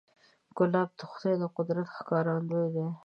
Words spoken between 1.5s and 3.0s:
قدرت ښکارندوی دی.